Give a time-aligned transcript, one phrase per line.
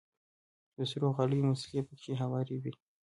[0.75, 2.71] د سرو غاليو مصلې پکښې هوارې وې.